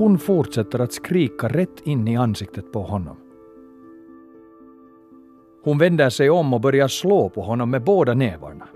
[0.00, 3.16] Hon fortsätter att skrika rätt in i ansiktet på honom.
[5.64, 8.68] Hon vänder sig om och börjar slå på honom med båda nävarna.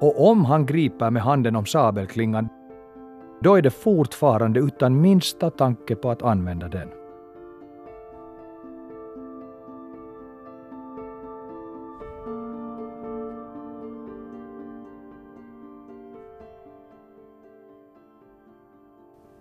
[0.00, 2.48] Och om han griper med handen om sabelklingan,
[3.42, 6.88] då är det fortfarande utan minsta tanke på att använda den.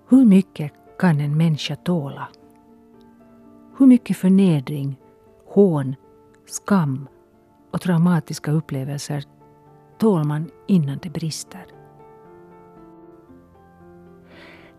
[0.10, 2.28] Hur mycket kan en människa tåla?
[3.78, 5.00] Hur mycket förnedring,
[5.46, 5.96] hån,
[6.46, 7.08] skam
[7.72, 9.24] och traumatiska upplevelser
[9.98, 11.81] tål man innan det brister?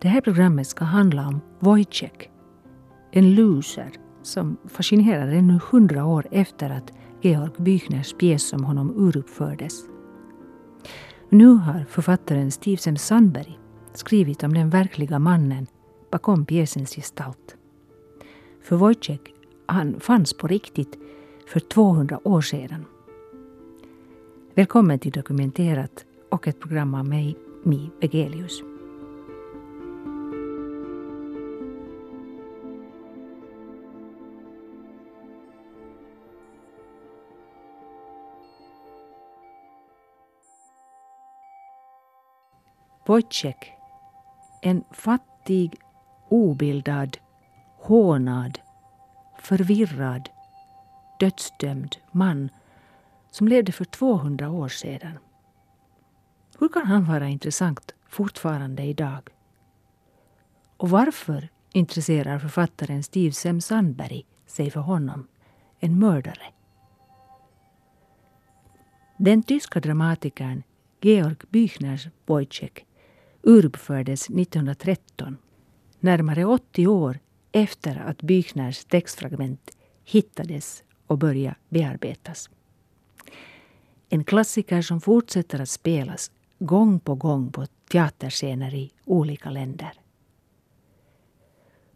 [0.03, 2.29] Det här programmet ska handla om Wojciech,
[3.11, 9.83] en loser som fascinerar ännu hundra år efter att Georg Büchners pjäs om honom uruppfördes.
[11.29, 13.59] Nu har författaren Steve Sandberg
[13.93, 15.67] skrivit om den verkliga mannen
[16.11, 17.55] bakom pjäsens gestalt.
[18.63, 19.33] För Wojciech,
[19.65, 20.99] han fanns på riktigt
[21.47, 22.85] för 200 år sedan.
[24.55, 28.72] Välkommen till Dokumenterat och ett program av mig, Mi Vegelius.
[43.05, 43.73] Wojciech
[44.61, 45.75] en fattig,
[46.29, 47.17] obildad,
[47.77, 48.59] hånad,
[49.39, 50.29] förvirrad,
[51.19, 52.49] dödsdömd man
[53.31, 55.17] som levde för 200 år sedan.
[56.59, 59.29] Hur kan han vara intressant fortfarande idag?
[60.77, 65.27] Och varför intresserar författaren Steve Sem Sandberg sig för honom,
[65.79, 66.53] en mördare?
[69.17, 70.63] Den tyska dramatikern
[71.01, 72.85] Georg Büchners Wojciech
[73.43, 75.37] uruppfördes 1913,
[75.99, 77.19] närmare 80 år
[77.51, 82.49] efter att Büchners textfragment hittades och började bearbetas.
[84.09, 89.93] En klassiker som fortsätter att spelas gång på gång på teaterscener i olika länder.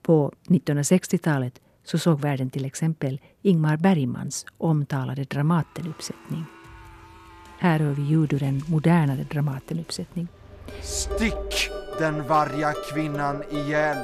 [0.02, 6.46] På 1960-talet så såg världen till exempel Ingmar Bergmans omtalade Dramatenuppsättning.
[7.60, 10.28] Här hör vi ljud ur en modernare Dramatenuppsättning.
[10.82, 11.70] Stick
[12.00, 13.98] den varga kvinnan ihjäl.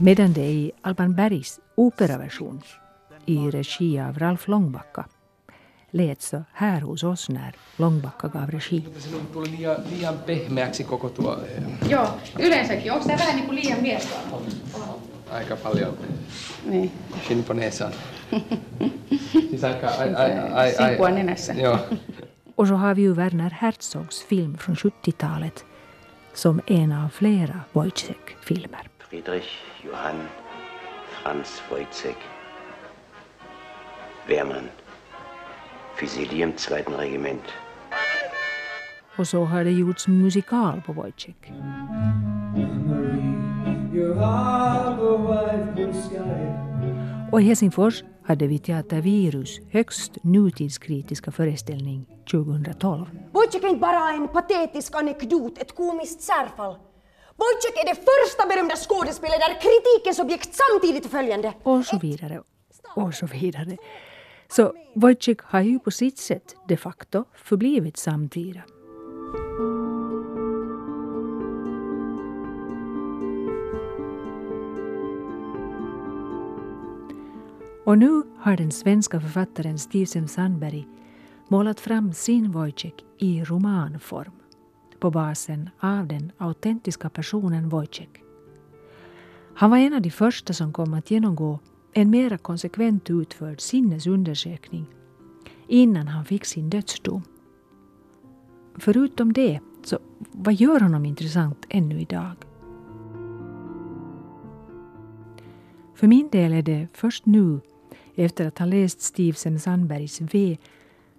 [0.00, 2.62] Medan det i Alban Bergs operaversion
[3.26, 5.04] i regi av Ralf Långbacka
[5.90, 8.84] lät så här hos oss när Långbacka gav regi.
[9.32, 11.38] tuli liian, liian pehmeäksi koko tuo...
[11.88, 12.06] Joo,
[12.38, 12.92] yleensäkin.
[12.92, 14.14] Onko tämä vähän niin kuin liian miestä?
[15.30, 15.98] Aika paljon
[16.64, 16.92] Niin.
[17.54, 17.92] näsan.
[19.50, 19.88] Siis aika...
[19.88, 21.52] Ai, ai, ai, ai, Simpua nenässä.
[21.52, 21.78] Joo.
[22.58, 25.64] Och så har vi ju Werner Herzogs film från 70-talet
[26.34, 28.88] som en av flera Wojciech-filmer.
[28.98, 30.28] Friedrich Johann
[31.10, 32.16] Franz Wojcek.
[34.28, 34.68] Wehrmann.
[35.96, 37.42] Fusilier im zweiten Regiment.
[39.16, 41.52] Och så har det gjorts musikal på Wojciech.
[47.32, 53.06] Och i Helsingfors hade vi Teater Virus högst nutidskritiska föreställning 2012.
[53.32, 56.76] Wojciech är inte bara en patetisk anekdot, ett komiskt särfall.
[57.36, 61.52] Wojciech är det första berömda skådespelet där kritikens objekt samtidigt är följande.
[61.62, 62.42] Och så vidare.
[62.94, 63.76] Och så vidare.
[64.48, 68.60] Så Wojciech har ju på sitt sätt de facto förblivit samtida.
[77.88, 80.88] Och nu har den svenska författaren Steve Sandberg
[81.48, 84.32] målat fram sin Wojciech i romanform
[84.98, 88.22] på basen av den autentiska personen Wojciech.
[89.54, 91.58] Han var en av de första som kom att genomgå
[91.92, 94.86] en mera konsekvent utförd sinnesundersökning
[95.66, 97.22] innan han fick sin dödsdom.
[98.74, 99.98] Förutom det, så
[100.32, 102.36] vad gör honom intressant ännu idag?
[105.94, 107.60] För min del är det först nu,
[108.18, 110.56] efter att ha läst Steve Sem-Sandbergs V,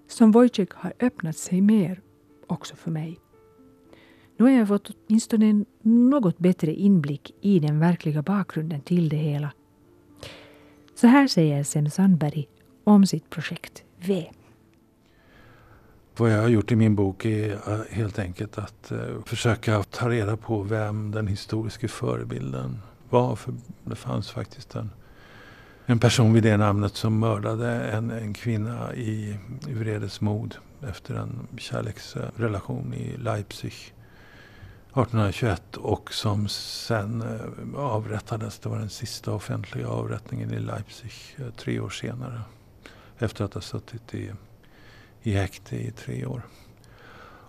[0.08, 2.02] som Wojciech har öppnat sig mer
[2.48, 3.20] också för mig.
[4.38, 9.18] Nu har jag fått åtminstone en något bättre inblick i den verkliga bakgrunden till det
[9.18, 9.52] hela.
[10.96, 12.48] Så här säger Sem Sandberg
[12.84, 14.32] om sitt projekt V.
[16.18, 20.10] Vad jag har gjort i min bok är eh, helt enkelt att eh, försöka ta
[20.10, 22.80] reda på vem den historiska förebilden
[23.10, 23.36] var.
[23.36, 23.54] För
[23.84, 24.90] det fanns faktiskt en,
[25.92, 29.38] en person vid det namnet som mördade en, en kvinna i,
[29.68, 30.56] vredesmod
[30.90, 38.60] efter en kärleksrelation i Leipzig 1821 och som sen eh, avrättades.
[38.60, 42.42] Det var den sista offentliga avrättningen i Leipzig eh, tre år senare.
[43.18, 44.32] Efter att ha suttit i,
[45.24, 46.42] i häkte i tre år.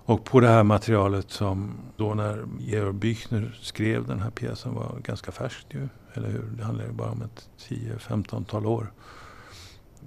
[0.05, 4.99] Och på det här materialet som då när Georg Büchner skrev den här pjäsen var
[5.03, 5.89] ganska färskt ju.
[6.15, 6.43] Eller hur?
[6.57, 8.93] Det handlar ju bara om ett 10-15-tal år.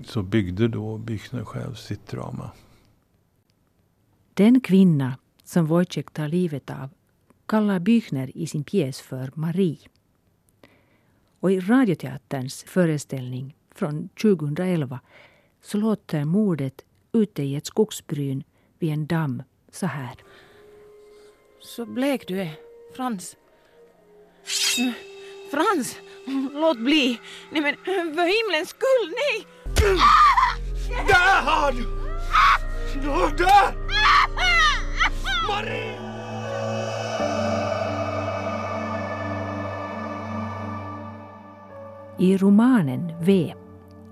[0.05, 2.51] Så byggde då Büchner själv sitt drama.
[4.33, 6.89] Den kvinna som Wojciech tar livet av
[7.45, 9.77] kallar Büchner i sin pjäs för Marie.
[11.39, 14.99] Och i Radioteaterns föreställning från 2011
[15.61, 18.43] så låter mordet ute i ett skogsbryn
[18.79, 20.15] vid en damm så här.
[21.59, 22.55] Så blek du är,
[22.95, 23.35] Frans.
[25.53, 25.97] Frans,
[26.53, 27.19] låt bli.
[27.51, 27.75] Nej men
[28.15, 29.47] för himlens skull, nej!
[31.07, 31.83] Där har du!
[33.37, 33.75] Där!
[35.47, 35.99] Marie!
[42.19, 43.53] I romanen V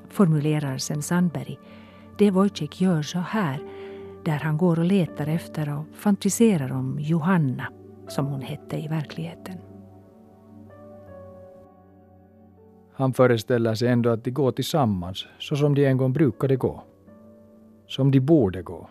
[0.09, 1.59] formulerar sen Sandberg
[2.17, 3.59] det Wojciech gör så här
[4.25, 7.67] där han går och letar efter och fantiserar om Johanna,
[8.07, 9.70] som hon hette i verkligheten.
[13.01, 16.83] Han föreställer sig ändå att de går tillsammans, så som de en gång brukade gå.
[17.88, 18.89] Som de borde gå.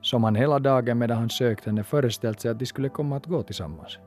[0.00, 3.26] Som han hela dagen medan han sökt henne föreställt sig att de skulle komma att
[3.26, 3.98] gå tillsammans.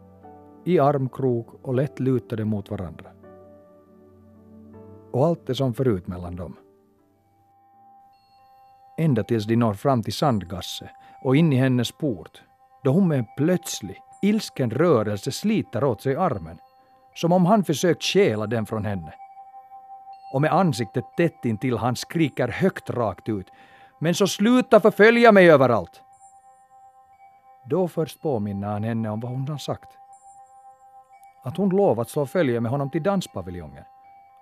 [0.65, 3.09] I armkrok och lätt lutade mot varandra.
[5.11, 6.55] Och allt är som förut mellan dem
[8.97, 10.89] ända tills de når fram till Sandgasse
[11.23, 12.41] och in i hennes port,
[12.83, 16.57] då hon med en plötslig, ilsken rörelse sliter åt sig armen,
[17.21, 19.13] som om han försökt stjäla den från henne.
[20.33, 23.47] Och med ansiktet tätt intill han skriker högt rakt ut
[23.99, 26.01] ”Men så sluta förfölja mig överallt!”
[27.69, 29.89] Då först påminner han henne om vad hon har sagt.
[31.43, 33.83] Att hon lovat slå följe med honom till danspaviljongen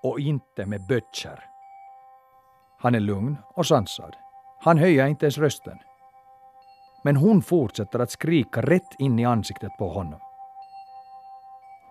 [0.03, 1.39] och inte med böttcher.
[2.79, 4.15] Han är lugn och sansad.
[4.59, 5.79] Han höjer inte ens rösten.
[7.03, 10.19] Men hon fortsätter att skrika rätt in i ansiktet på honom.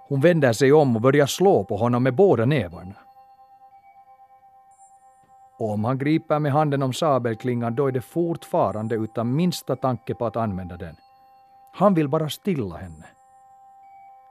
[0.09, 2.95] Hon vänder sig om och börjar slå på honom med båda nävarna.
[5.59, 10.15] Och om han griper med handen om sabelklingan då är det fortfarande utan minsta tanke
[10.15, 10.97] på att använda den.
[11.73, 13.07] Han vill bara stilla henne.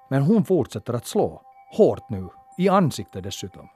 [0.10, 1.42] Men hon fortsätter att slå,
[1.78, 3.70] hårt nu, i ansiktet dessutom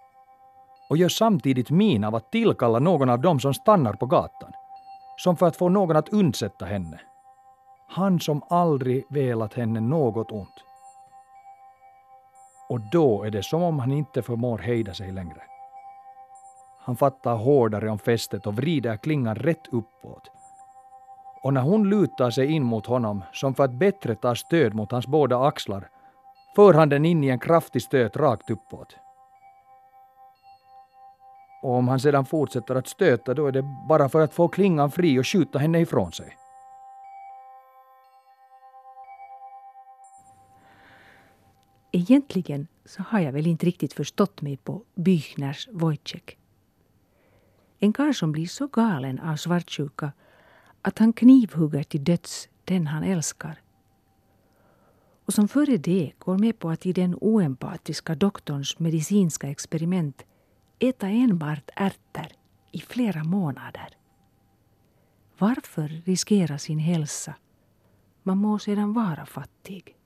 [0.89, 4.51] och gör samtidigt min av att tillkalla någon av dem som stannar på gatan,
[5.17, 6.99] som för att få någon att undsätta henne.
[7.87, 10.63] Han som aldrig velat henne något ont.
[12.69, 15.41] Och då är det som om han inte förmår hejda sig längre.
[16.79, 20.31] Han fattar hårdare om fästet och vrider klingan rätt uppåt.
[21.43, 24.91] Och när hon lutar sig in mot honom, som för att bättre ta stöd mot
[24.91, 25.89] hans båda axlar,
[26.55, 28.95] för han den in i en kraftig stöt rakt uppåt.
[31.63, 34.91] Och om han sedan fortsätter att stöta då är det bara för att få klingan
[34.91, 36.37] fri och skjuta henne ifrån sig.
[41.91, 46.37] Egentligen så har jag väl inte riktigt förstått mig på Büchners Wojciech.
[47.79, 50.11] En karl som blir så galen av svartsjuka
[50.81, 53.61] att han knivhugger till döds den han älskar.
[55.25, 60.25] Och som före det går med på att i den oempatiska doktorns medicinska experiment
[60.79, 62.27] äta enbart ärtor
[62.71, 63.97] i flera månader.
[65.37, 67.35] Varför riskera sin hälsa?
[68.23, 69.96] Man må sedan vara fattig.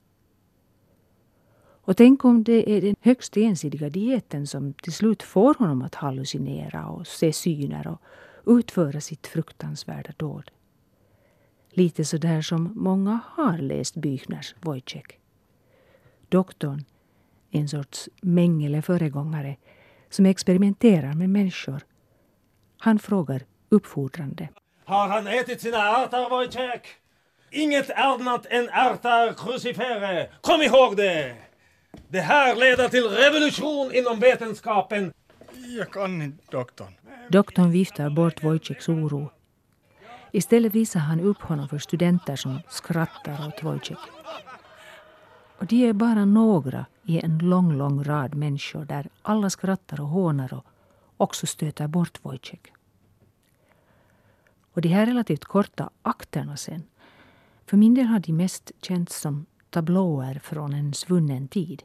[1.92, 5.94] Och tänk om det är den högst ensidiga dieten som till slut får honom att
[5.94, 8.00] hallucinera och se syner och
[8.58, 10.50] utföra sitt fruktansvärda dåd.
[11.70, 15.18] Lite så där som många har läst Büchners Wojciech.
[16.28, 16.84] Doktorn,
[17.50, 19.56] en sorts mängele föregångare,
[20.10, 21.82] som experimenterar med människor.
[22.78, 24.48] Han frågar uppfordrande.
[24.84, 26.96] Har han ätit sina ärtor, Wojciech?
[27.50, 30.30] Inget annat än ärtar crucifere.
[30.40, 31.51] Kom ihåg det!
[32.08, 35.12] Det här leder till revolution inom vetenskapen.
[35.78, 36.92] Jag kan inte, doktorn.
[37.28, 39.30] Doktorn viftar bort Wojciechs oro.
[40.32, 43.98] Istället visar han upp honom för studenter som skrattar åt Wojciech.
[45.58, 50.08] Och de är bara några i en lång, lång rad människor där alla skrattar och
[50.08, 50.66] hånar och
[51.16, 52.72] också stöter bort Wojciech.
[54.72, 56.82] Och de här relativt korta akterna sen,
[57.66, 61.82] för min del har de mest känts som tablåer från en svunnen tid.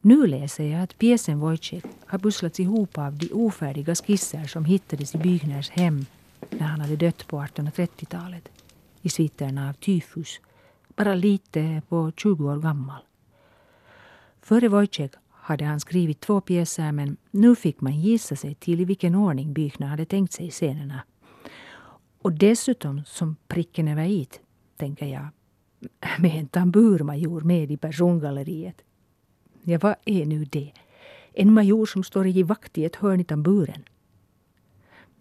[0.00, 5.14] Nu läser jag att pjäsen Wojciech har pusslats ihop av de ofärdiga skisser som hittades
[5.14, 6.06] i Bygners hem
[6.50, 8.48] när han hade dött på 1830-talet
[9.02, 10.40] i sviterna av tyfus,
[10.96, 13.02] bara lite på 20 år gammal.
[14.40, 18.84] Före Wojciech hade han skrivit två pjäser men nu fick man gissa sig till i
[18.84, 21.02] vilken ordning Büchner hade tänkt sig scenerna.
[22.22, 24.28] Och dessutom, som pricken över i,
[24.76, 25.28] tänker jag,
[26.18, 28.82] med en tamburmajor med i persongalleriet.
[29.62, 30.72] Ja, vad är nu det?
[31.32, 33.84] En major som står i vakt i ett hörn i tamburen.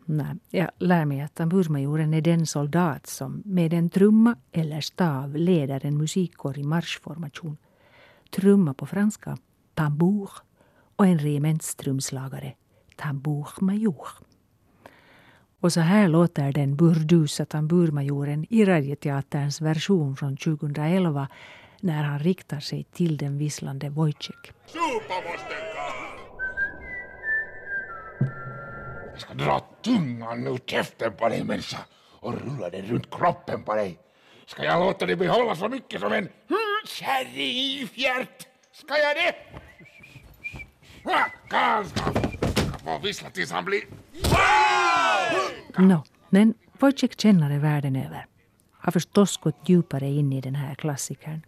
[0.05, 5.35] Nej, jag lär mig att tamburmajoren är den soldat som med en trumma eller stav
[5.35, 7.57] leder en musikkår i marschformation.
[8.29, 9.37] Trumma på franska,
[9.73, 10.29] tambour,
[10.95, 12.53] och en regementstrumslagare,
[12.95, 14.07] tambourmajor.
[15.63, 21.27] Och så här låter den burdusa tamburmajoren i Radioteaterns version från 2011
[21.79, 24.51] när han riktar sig till den visslande Wojciech.
[29.11, 31.79] Jag ska dra tungan ur käften på dig människa
[32.19, 33.99] och rulla den runt kroppen på dig.
[34.45, 36.29] Ska jag låta dig behålla så mycket som en
[36.87, 38.47] kärring i fjärt?
[38.71, 39.35] Ska jag det?
[41.49, 42.03] Karl ska
[42.85, 43.81] få vissla tills han blir...
[45.77, 48.25] No, men Wojciech-kännare världen över
[48.71, 51.41] har förstås gått djupare in i den här klassikern.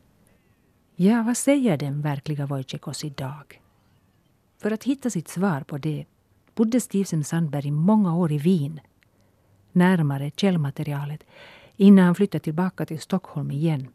[0.96, 3.62] Ja, vad säger den verkliga Wojciech oss idag?
[4.62, 6.06] För att hitta sitt svar på det
[6.56, 8.80] bodde Stevsen Sandberg i många år i Wien,
[9.72, 11.24] närmare källmaterialet,
[11.76, 13.88] innan han flyttade tillbaka till Stockholm igen.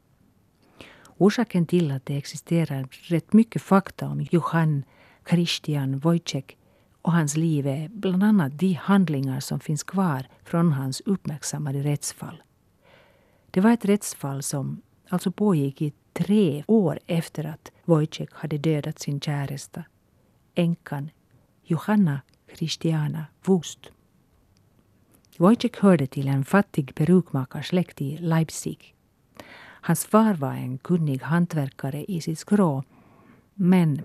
[1.17, 4.85] Orsaken till att det existerar rätt mycket fakta om Johann
[5.31, 6.57] Christian Wojciech
[7.03, 12.43] och hans liv är bland annat de handlingar som finns kvar från hans uppmärksammade rättsfall.
[13.51, 18.99] Det var ett rättsfall som alltså pågick i tre år efter att Wojciech hade dödat
[18.99, 19.85] sin käresta,
[20.55, 21.11] änkan
[21.63, 22.21] Johanna
[22.57, 23.93] Christiana Wust.
[25.37, 28.95] Wojciech hörde till en fattig perukmakarsläkt i Leipzig.
[29.83, 32.85] Hans far var en kunnig hantverkare i sitt skrå,
[33.55, 34.03] men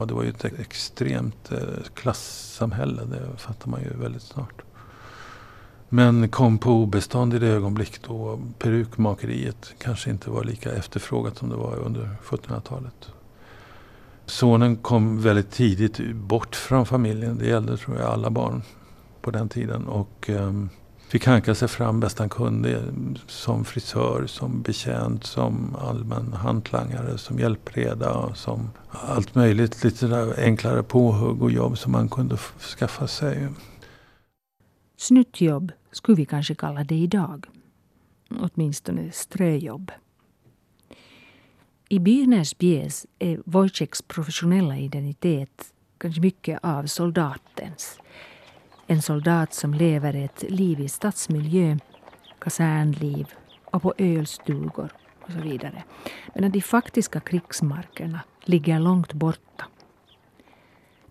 [0.00, 1.58] och det var ju ett extremt eh,
[1.94, 4.62] klassamhälle, det fattar man ju väldigt snart.
[5.88, 11.48] Men kom på obestånd i det ögonblick då perukmakeriet kanske inte var lika efterfrågat som
[11.48, 13.08] det var under 1700-talet.
[14.26, 17.38] Sonen kom väldigt tidigt bort från familjen.
[17.38, 18.62] Det gällde tror jag alla barn
[19.20, 19.86] på den tiden.
[19.86, 20.70] Och um,
[21.10, 22.82] fick hanka sig fram bäst han kunde eh,
[23.26, 30.82] som frisör, som betjänt, som allmän hantlangare, som hjälpreda, som allt möjligt lite där enklare
[30.82, 32.36] påhugg och jobb som man kunde
[32.78, 33.48] skaffa sig.
[34.96, 37.46] Snuttjobb skulle vi kanske kalla det idag.
[38.40, 39.92] Åtminstone ströjobb.
[41.88, 47.98] I Byrners pjäs är Wojciechs professionella identitet kanske mycket av soldatens.
[48.90, 51.78] En soldat som lever ett liv i stadsmiljö,
[52.38, 53.26] kasernliv
[53.64, 55.84] och på ölstugor och så vidare.
[56.34, 59.64] Medan de faktiska krigsmarkerna ligger långt borta.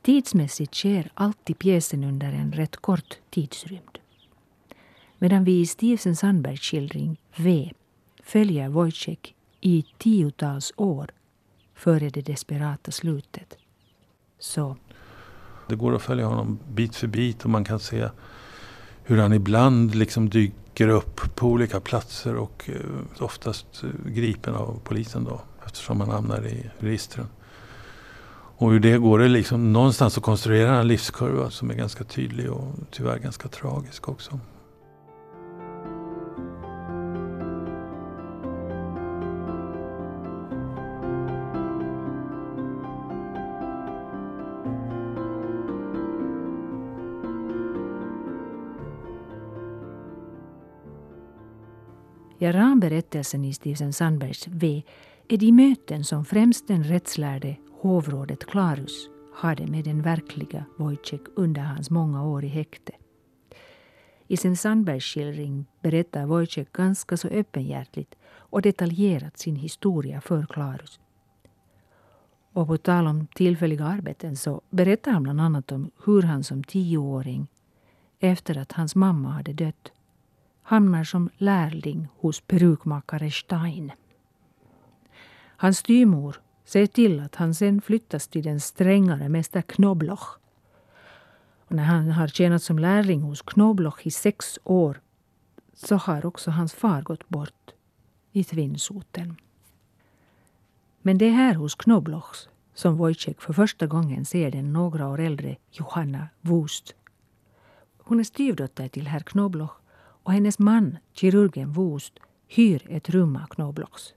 [0.01, 3.99] Tidsmässigt sker alltid pjäsen under en rätt kort tidsrymd.
[5.17, 7.71] Medan vi i Stevenson Sandbergs skildring V
[8.23, 11.11] följer Wojciech i tiotals år
[11.73, 13.57] före det desperata slutet.
[14.39, 14.77] Så.
[15.69, 18.09] Det går att följa honom bit för bit och man kan se
[19.03, 24.79] hur han ibland liksom dyker upp på olika platser och eh, oftast eh, gripen av
[24.83, 27.27] polisen då eftersom han hamnar i registren.
[28.59, 32.51] Och hur det går det liksom någonstans att konstruera en livskurva som är ganska tydlig
[32.51, 34.39] och tyvärr ganska tragisk också.
[52.41, 54.83] Ja, ramberättelsen i Stefan Sandbergs V
[55.27, 61.61] är de möten som främst den rättslärde hovrådet Clarus hade med den verkliga Wojciech under
[61.61, 62.91] hans många år i häkte.
[64.27, 70.99] I sin Sandbergs skildring berättar Wojciech ganska så öppenhjärtligt och detaljerat sin historia för Clarus.
[72.53, 76.63] Och på tal om tillfälliga arbeten så berättar han bland annat om hur han som
[76.63, 77.47] tioåring,
[78.19, 79.91] efter att hans mamma hade dött,
[80.69, 83.91] hamnar som lärling hos perukmakare Stein.
[85.57, 90.39] Hans styrmor ser till att han sen flyttas till den strängare mäster Knobloch.
[91.67, 95.01] Och när han har tjänat som lärling hos Knobloch i sex år
[95.73, 97.71] så har också hans far gått bort
[98.31, 99.35] i Tvinnsoten.
[101.01, 105.19] Men det är här hos Knoblochs som Wojciech för första gången ser den några år
[105.19, 106.95] äldre Johanna Wust.
[107.97, 109.78] Hon är styvdotter till herr Knobloch
[110.29, 114.13] och hennes man, kirurgen Wust, hyr ett rum av Knoblochs.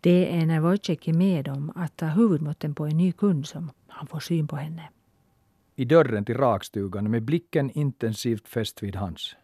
[0.00, 3.70] Det är när Wojciech är med om att ta huvudmåtten på en ny kund som
[3.88, 4.88] han får syn på henne.
[5.74, 9.36] I dörren till rakstugan med blicken intensivt fäst vid hans.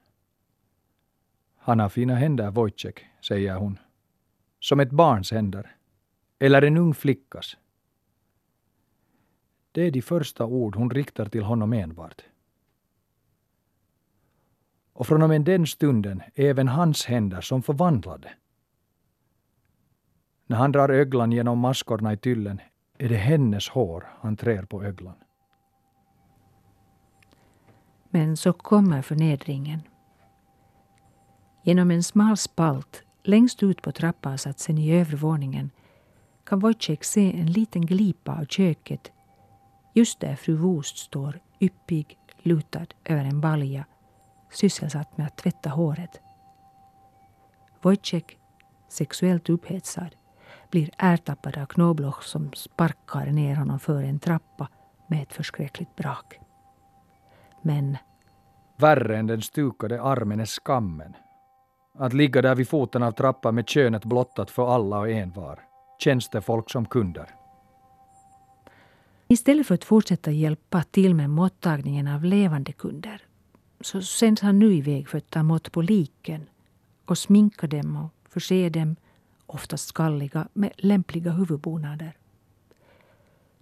[1.56, 3.78] Han har fina händer, Wojciech, säger hon.
[4.60, 5.76] Som ett barns händer.
[6.38, 7.56] Eller en ung flickas.
[9.72, 12.22] Det är de första ord hon riktar till honom enbart.
[14.92, 18.32] Och från och med den stunden är även hans händer som förvandlade.
[20.46, 22.60] När han drar öglan genom maskorna i tyllen
[22.98, 25.14] är det hennes hår han trär på öglan.
[28.10, 29.82] Men så kommer förnedringen.
[31.62, 35.70] Genom en smal spalt längst ut på trappansatsen i övre våningen
[36.44, 39.12] kan Wojciech se en liten glipa av köket
[39.94, 43.84] just där fru Wust står yppig, lutad över en balja
[44.52, 46.20] sysselsatt med att tvätta håret.
[47.82, 48.36] Wojciech,
[48.88, 50.16] sexuellt upphetsad,
[50.70, 54.68] blir ertappad av Knobloch som sparkar ner honom för en trappa
[55.06, 56.38] med ett förskräckligt brak.
[57.62, 57.96] Men...
[58.76, 61.16] Värre än den stukade armen är skammen.
[61.98, 65.60] Att ligga där vid foten av trappan med könet blottat för alla och envar.
[65.98, 67.34] Tjänstefolk som kunder.
[69.28, 73.22] Istället för att fortsätta hjälpa till med mottagningen av levande kunder
[73.82, 76.48] så sänds han nu iväg för att ta mått på liken
[77.04, 78.96] och sminka dem och förse dem,
[79.46, 82.16] oftast skalliga, med lämpliga huvudbonader.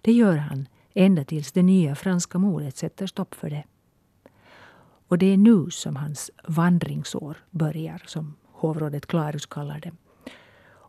[0.01, 3.63] Det gör han ända tills det nya franska modet sätter stopp för det.
[5.07, 9.91] Och det är nu som hans vandringsår börjar, som hovrådet Klarus kallar det.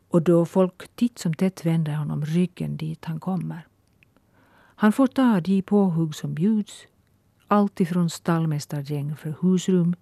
[0.08, 3.66] Och då folk titt som tätt vänder honom ryggen dit han kommer.
[4.82, 6.86] Han får ta de påhugg som bjuds,
[7.52, 9.94] allt ifrån stallmästargäng för husrum,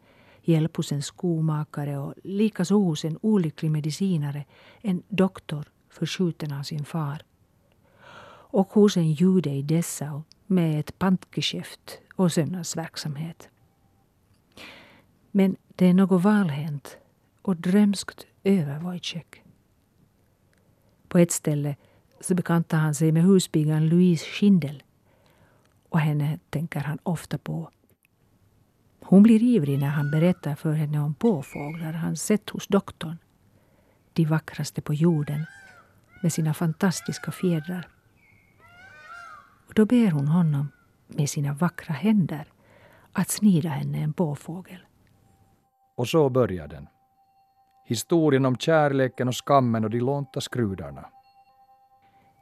[0.42, 4.44] hjälp hos en skomakare och likaså hos en olycklig medicinare,
[4.80, 7.22] en doktor förskjuten av sin far.
[8.52, 13.48] Och hos en jude i Dessau med ett pantgeschäft och sömnadsverksamhet.
[15.30, 16.98] Men det är något valhänt
[17.42, 19.42] och drömskt över Wojciech.
[21.08, 21.76] På ett ställe
[22.20, 24.82] så bekantar han sig med husbyggaren Louise Schindel
[25.90, 27.70] och henne tänker han ofta på.
[29.00, 33.18] Hon blir ivrig när han berättar för henne om påfåglar han sett hos doktorn.
[34.12, 35.46] De vackraste på jorden
[36.22, 37.88] med sina fantastiska fjädrar.
[39.68, 40.68] Och då ber hon honom
[41.07, 42.53] med sina vackra händer
[43.12, 44.79] att snida henne en påfågel.
[45.96, 46.87] Och så börjar den.
[47.85, 51.07] Historien om kärleken och skammen och de lånta skrudarna.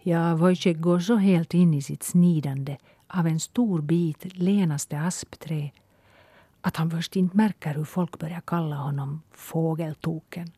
[0.03, 2.77] Ja, Wojciech går så helt in i sitt snidande
[3.09, 5.71] av en stor bit lenaste aspträ
[6.61, 10.53] att han först inte märker hur folk börjar kalla honom fågeltoken.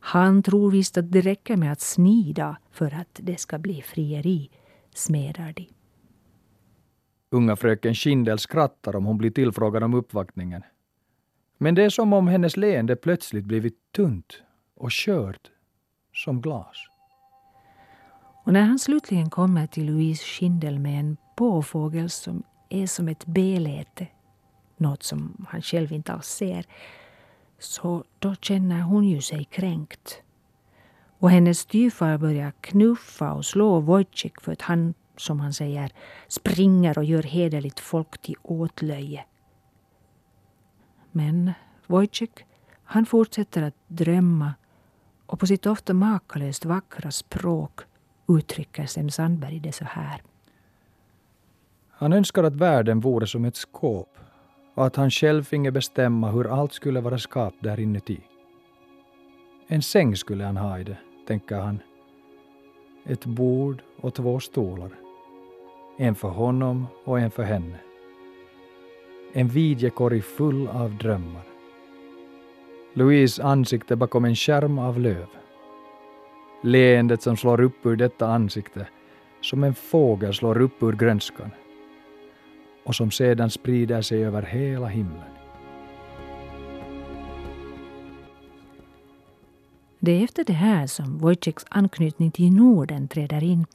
[0.00, 4.50] Han tror visst att det räcker med att snida för att det ska bli frieri,
[4.94, 5.68] smedar de.
[7.30, 10.62] Unga fröken Schindel skrattar om hon blir tillfrågad om uppvaktningen.
[11.58, 14.42] Men det är som om hennes leende plötsligt blivit tunt
[14.76, 15.50] och skört
[16.12, 16.76] som glas.
[18.44, 23.26] Och när han slutligen kommer till Louise Schindel med en påfågel som är som ett
[23.26, 24.06] beläte,
[24.76, 26.66] något som han själv inte alls ser,
[27.58, 30.22] så då känner hon ju sig kränkt.
[31.18, 35.92] Och hennes styvfar börjar knuffa och slå Wojcik för att han, som han säger,
[36.28, 39.24] springer och gör hederligt folk till åtlöje.
[41.12, 41.52] Men
[41.86, 42.44] Wojcik,
[42.84, 44.54] han fortsätter att drömma
[45.26, 47.80] och på sitt ofta makalöst vackra språk
[48.28, 50.22] uttrycker Sem Sandberg det så här.
[52.02, 54.18] Han önskar att världen vore som ett skåp
[54.74, 58.20] och att han själv finge bestämma hur allt skulle vara skapat där inuti.
[59.66, 61.78] En säng skulle han ha i det, tänker han.
[63.06, 64.90] Ett bord och två stolar.
[65.98, 67.78] En för honom och en för henne.
[69.32, 71.44] En videkorg full av drömmar.
[72.94, 75.26] Louise ansikte bakom en skärm av löv.
[76.62, 78.86] Leendet som slår upp ur detta ansikte
[79.40, 81.50] som en fågel slår upp ur grönskan
[82.84, 85.32] och som sedan sprider sig över hela himlen.
[90.04, 93.66] Det är efter det här som Wojciechs anknytning till Norden träder in.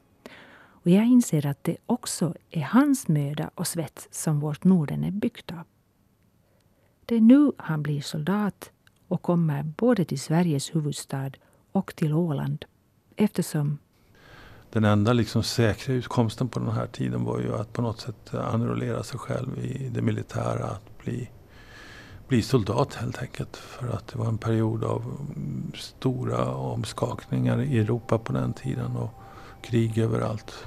[0.56, 5.10] Och jag inser att det också är hans möda och svett som vårt Norden är
[5.10, 5.64] byggt av.
[7.04, 8.72] Det är nu han blir soldat
[9.08, 11.30] och kommer både till Sveriges huvudstad
[11.72, 12.64] och till Åland
[13.16, 13.78] eftersom
[14.72, 18.34] den enda liksom säkra utkomsten på den här tiden var ju att på något sätt
[18.34, 20.64] eh, enrollera sig själv i det militära.
[20.64, 21.30] Att bli,
[22.28, 23.56] bli soldat helt enkelt.
[23.56, 28.96] För att det var en period av mm, stora omskakningar i Europa på den tiden
[28.96, 29.10] och
[29.62, 30.66] krig överallt.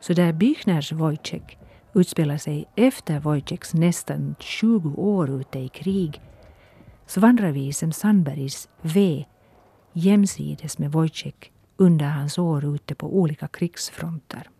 [0.00, 1.56] Så där Büchners Wojciech
[1.94, 6.20] utspelar sig efter Wojciechs nästan 20 år ute i krig
[7.06, 9.24] så vandrar vi som Sandbergs V
[9.92, 14.50] jämsides med Wojciech under hans år ute på olika krigsfronter.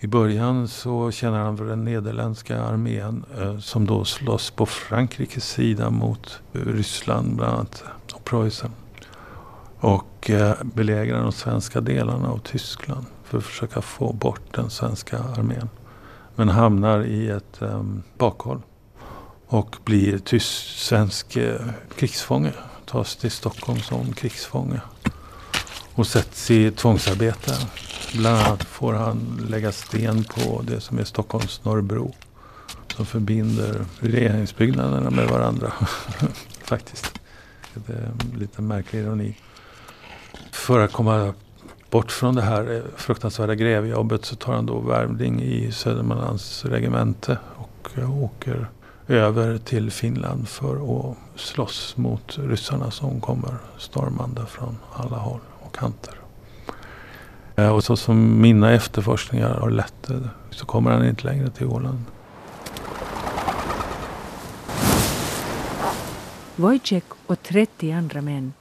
[0.00, 5.48] I början så känner han för den nederländska armén eh, som då slåss på Frankrikes
[5.48, 8.70] sida mot eh, Ryssland bland annat och Preussen.
[9.80, 15.18] Och eh, belägrar de svenska delarna av Tyskland för att försöka få bort den svenska
[15.18, 15.68] armén.
[16.34, 18.62] Men hamnar i ett um, bakhåll
[19.48, 21.60] och blir tysk-svensk eh,
[21.96, 22.52] krigsfånge.
[22.86, 24.80] Tas till Stockholm som krigsfånge
[25.94, 27.52] och sätts i tvångsarbete.
[28.14, 32.14] Bland annat får han lägga sten på det som är Stockholms norrbro.
[32.96, 35.72] Som förbinder regeringsbyggnaderna med varandra.
[36.62, 37.20] Faktiskt.
[37.74, 39.36] Det är en lite märklig ironi.
[40.52, 41.34] För att komma
[41.90, 47.38] bort från det här eh, fruktansvärda grevjobbet så tar han då värvning i Södermanlands regemente
[47.56, 48.68] och eh, åker
[49.08, 50.74] över till Finland för
[51.10, 56.14] att slåss mot ryssarna som kommer stormande från alla håll och kanter.
[57.56, 61.66] Eh, och så som mina efterforskningar har lett eh, så kommer han inte längre till
[61.66, 62.04] Åland.
[66.56, 68.52] Wojciech och 30 andra män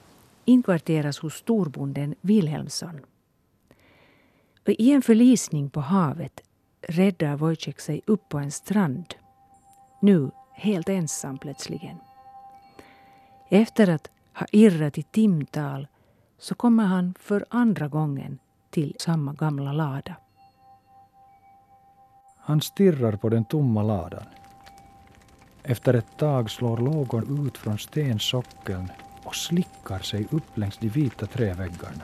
[0.46, 3.00] inkvarteras hos storbonden Wilhelmsson.
[4.66, 6.42] Och I en förlisning på havet
[6.82, 9.16] räddar Wojciech sig upp på en strand.
[10.00, 11.98] Nu helt ensam plötsligen.
[13.50, 15.88] Efter att ha irrat i timtal
[16.40, 20.16] så kommer han för andra gången till samma gamla lada.
[22.38, 24.24] Han stirrar på den tomma ladan.
[25.64, 28.92] Efter ett tag slår lågor ut från stensockeln
[29.24, 32.04] och slickar sig upp längs de vita träväggarna.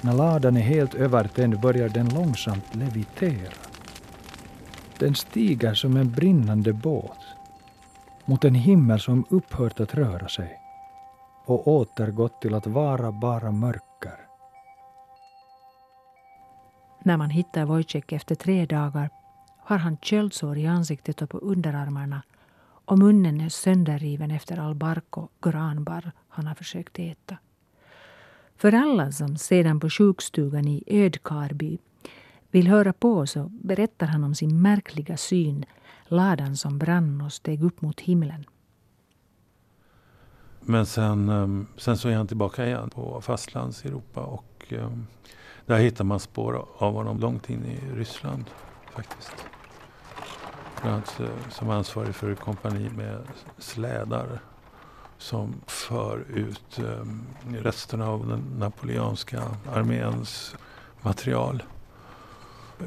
[0.00, 3.71] När ladan är helt övertänd börjar den långsamt levitera.
[4.98, 7.18] Den stiger som en brinnande båt
[8.24, 10.58] mot en himmel som upphört att röra sig
[11.44, 14.16] och återgått till att vara bara mörker.
[17.04, 19.10] När man hittar Wojciech efter tre dagar
[19.58, 22.22] har han köldsår i ansiktet och på underarmarna
[22.84, 27.36] och munnen är sönderriven efter all bark och granbarr han har försökt äta.
[28.56, 31.78] För alla som sedan på sjukstugan i Ödkarby
[32.52, 35.64] vill höra på så berättar han om sin märkliga syn,
[36.04, 38.44] ladan som brann och steg upp mot himlen.
[40.60, 45.06] Men sen, ehm, sen så är han tillbaka igen på fastlands-Europa och ehm,
[45.66, 48.44] där hittar man spår av honom långt in i Ryssland
[48.94, 49.34] faktiskt.
[50.82, 53.18] Bland annat som ansvarig för ett kompani med
[53.58, 54.40] slädar
[55.18, 60.56] som för ut ehm, resterna av den napoleanska arméns
[61.00, 61.62] material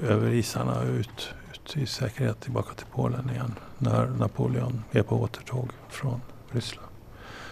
[0.03, 5.69] över isarna ut, ut i säkerhet tillbaka till Polen igen när Napoleon är på återtåg
[5.89, 6.89] från Ryssland.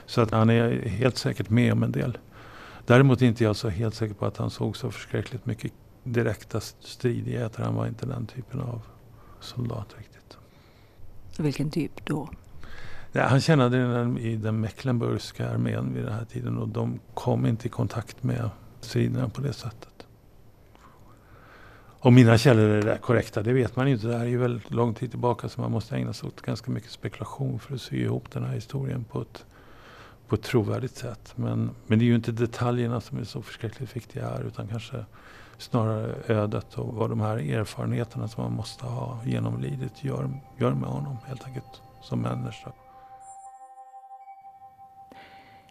[0.05, 2.17] Så att han är helt säkert med om en del.
[2.85, 6.59] Däremot är inte jag så helt säker på att han såg så förskräckligt mycket direkta
[6.79, 7.63] stridigheter.
[7.63, 8.81] Han var inte den typen av
[9.39, 10.37] soldat riktigt.
[11.37, 12.29] Vilken typ då?
[13.11, 13.77] Ja, han tjänade
[14.19, 18.49] i den Mecklenburgska armén vid den här tiden och de kom inte i kontakt med
[18.81, 19.92] striderna på det sättet.
[22.05, 24.07] Om mina källor är det korrekta, det vet man inte.
[24.07, 26.71] Det här är ju väldigt lång tid tillbaka så man måste ägna sig åt ganska
[26.71, 29.45] mycket spekulation för att sy ihop den här historien på ett,
[30.27, 31.33] på ett trovärdigt sätt.
[31.35, 35.05] Men, men det är ju inte detaljerna som är så förskräckligt viktiga här utan kanske
[35.57, 40.89] snarare ödet och vad de här erfarenheterna som man måste ha genomlidit gör, gör med
[40.89, 42.71] honom helt enkelt som människa.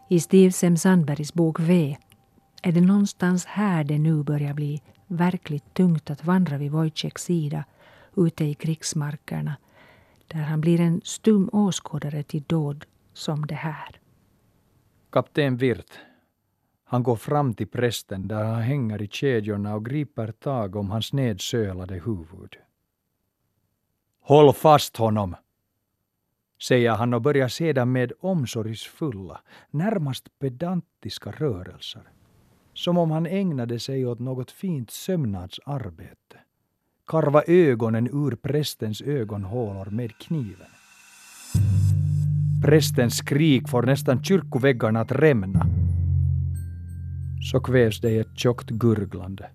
[0.09, 1.97] I Steve Sem Sandbergs bok V
[2.62, 7.64] är det någonstans här det nu börjar bli verkligt tungt att vandra vid Wojciechs sida
[8.16, 9.57] ute i krigsmarkerna
[10.27, 14.01] där han blir en stum åskådare till dåd som det här.
[15.11, 15.98] Kapten Wirt.
[16.85, 21.12] Han går fram till prästen där han hänger i kedjorna och griper tag om hans
[21.12, 22.57] nedsölade huvud.
[24.20, 25.37] Håll fast honom,
[26.62, 32.03] säger han och börjar sedan med omsorgsfulla, närmast pedantiska rörelser
[32.74, 36.38] som om han ägnade sig åt något fint sömnadsarbete.
[37.06, 40.66] Karva ögonen ur prästens ögonhålor med kniven.
[42.62, 45.66] prästens skrik får nästan kyrkoväggarna att rämna,
[47.52, 49.50] så kvävs det i ett tjockt gurglande.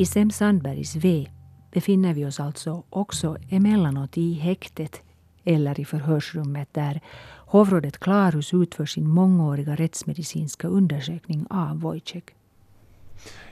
[0.00, 1.30] I Sem Sandbergs V
[1.72, 5.02] befinner vi oss alltså också emellanåt i häktet
[5.44, 7.00] eller i förhörsrummet där
[7.46, 12.24] hovrådet Klarus utför sin mångåriga rättsmedicinska undersökning av Wojciech.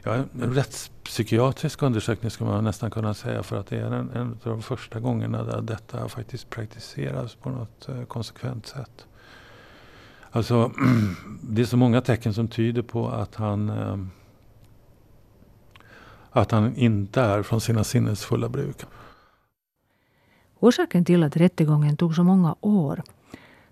[0.03, 4.29] Ja, en rättspsykiatrisk undersökning skulle man nästan kunna säga för att det är en, en
[4.31, 9.07] av de första gångerna där detta faktiskt praktiseras på något eh, konsekvent sätt.
[10.31, 10.73] Alltså,
[11.43, 13.97] det är så många tecken som tyder på att han eh,
[16.31, 18.77] att han inte är från sina sinnesfulla bruk.
[20.61, 23.03] Orsaken till att rättegången tog så många år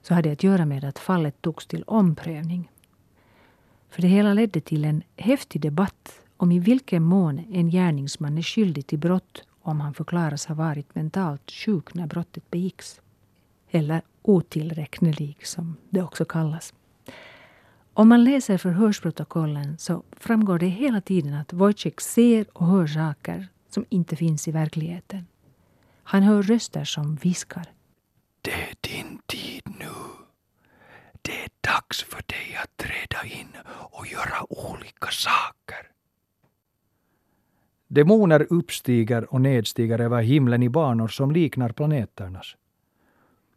[0.03, 2.71] så hade att göra med att fallet togs till omprövning.
[3.91, 8.43] För det hela ledde till en häftig debatt om i vilken mån en gärningsman är
[8.43, 13.01] skyldig till brott om han förklaras ha varit mentalt sjuk när brottet begicks.
[13.71, 16.75] Eller otillräknelig, som det också kallas.
[17.99, 23.49] Om man läser förhörsprotokollen så framgår det hela tiden att Wojciech ser och hör saker
[23.69, 25.27] som inte finns i verkligheten.
[26.03, 27.65] Han hör röster som viskar.
[28.43, 29.95] Det är din tid nu.
[31.23, 35.91] Det är dags för dig att träda in och göra olika saker.
[37.89, 42.57] Demoner uppstiger och nedstiger över himlen i banor som liknar planeternas.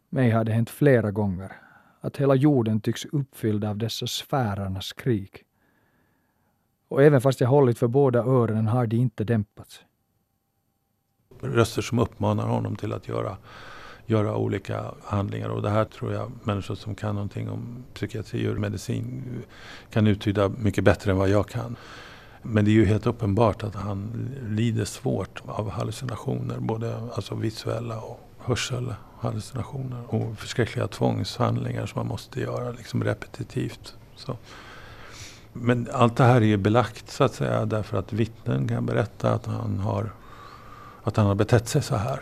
[0.08, 1.52] Mig har det hänt flera gånger
[2.00, 5.44] att hela jorden tycks uppfylld av dessa sfärernas krig.
[6.88, 9.80] Och även fast jag hållit för båda öronen har de inte dämpats.
[11.40, 13.36] Röster som uppmanar honom till att göra,
[14.06, 15.48] göra olika handlingar.
[15.48, 19.24] Och det här tror jag människor som kan någonting om psykiatri och medicin
[19.90, 21.76] kan uttyda mycket bättre än vad jag kan.
[22.42, 28.00] Men det är ju helt uppenbart att han lider svårt av hallucinationer, både alltså visuella
[28.00, 33.96] och hörsel Hallucinationer och förskräckliga tvångshandlingar som man måste göra liksom repetitivt.
[34.16, 34.36] Så.
[35.52, 39.46] Men allt det här är belagt så att säga därför att vittnen kan berätta att
[39.46, 40.12] han har,
[41.02, 42.20] att han har betett sig så här.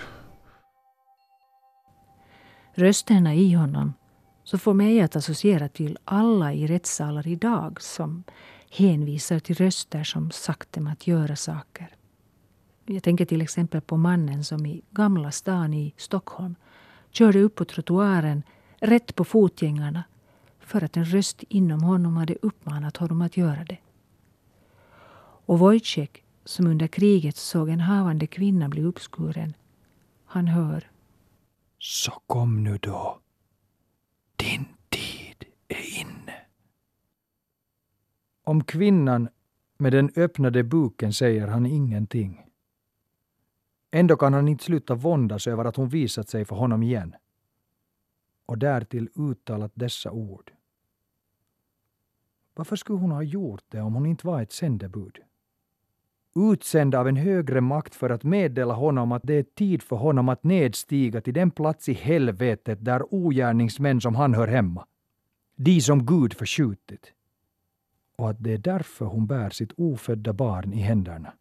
[2.74, 3.94] Rösterna i honom
[4.44, 8.24] så får mig att associera till alla i rättssalar idag som
[8.70, 11.88] hänvisar till röster som sagt dem att göra saker.
[12.86, 16.54] Jag tänker till exempel på mannen som i Gamla stan i Stockholm
[17.10, 18.42] körde upp på trottoaren
[18.80, 20.04] rätt på fotgängarna
[20.60, 23.78] för att en röst inom honom hade uppmanat honom att göra det.
[25.46, 29.54] Och Wojciech, som under kriget såg en havande kvinna bli uppskuren,
[30.24, 30.90] han hör
[31.78, 33.20] Så kom nu då.
[34.36, 36.34] Din tid är inne.
[38.44, 39.28] Om kvinnan
[39.78, 42.47] med den öppnade buken säger han ingenting.
[43.90, 47.14] Ändå kan han inte sluta våndas över att hon visat sig för honom igen.
[48.46, 50.52] Och därtill uttalat dessa ord.
[52.54, 55.18] Varför skulle hon ha gjort det om hon inte var ett sändebud?
[56.52, 60.28] Utsänd av en högre makt för att meddela honom att det är tid för honom
[60.28, 64.86] att nedstiga till den plats i helvetet där ogärningsmän som han hör hemma.
[65.56, 67.12] De som Gud förskjutit.
[68.16, 71.32] Och att det är därför hon bär sitt ofödda barn i händerna.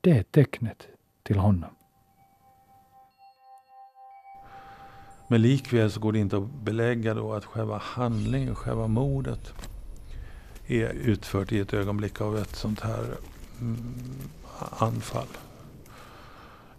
[0.00, 0.88] Det är tecknet
[1.26, 1.70] till honom.
[5.28, 9.52] Men likväl så går det inte att belägga då att själva handlingen, själva mordet
[10.66, 13.04] är utfört i ett ögonblick av ett sånt här
[13.60, 13.94] mm,
[14.78, 15.26] anfall.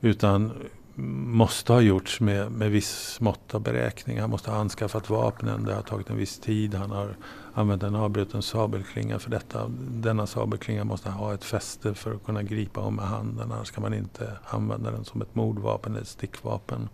[0.01, 0.51] Utan
[0.99, 4.19] måste ha gjorts med, med viss mått av beräkning.
[4.19, 6.73] Han måste ha anskaffat vapnen, det har tagit en viss tid.
[6.73, 7.15] Han har
[7.53, 9.71] använt en avbruten sabelklinga för detta.
[9.79, 13.51] Denna sabelklinga måste ha ett fäste för att kunna gripa om med handen.
[13.51, 16.89] Annars kan man inte använda den som ett mordvapen eller ett stickvapen.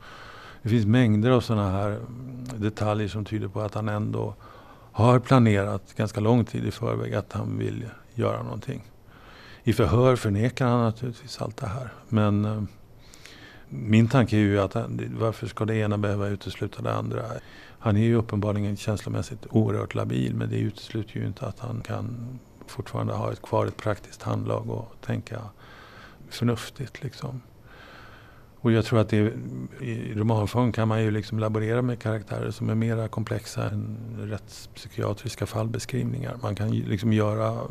[0.61, 1.99] Det finns mängder av sådana här
[2.55, 4.35] detaljer som tyder på att han ändå
[4.91, 8.83] har planerat ganska lång tid i förväg att han vill göra någonting.
[9.63, 11.93] I förhör förnekar han naturligtvis allt det här.
[12.09, 12.63] Men eh,
[13.73, 14.85] min tanke är ju att eh,
[15.19, 17.23] varför ska det ena behöva utesluta det andra?
[17.79, 22.39] Han är ju uppenbarligen känslomässigt oerhört labil men det utesluter ju inte att han kan
[22.67, 25.41] fortfarande ha ett, kvar ett praktiskt handlag och tänka
[26.29, 27.03] förnuftigt.
[27.03, 27.41] Liksom.
[28.55, 29.33] Och jag tror att det,
[29.81, 35.45] i romanform kan man ju liksom laborera med karaktärer som är mera komplexa än rättspsykiatriska
[35.45, 36.35] fallbeskrivningar.
[36.41, 37.61] Man kan liksom göra,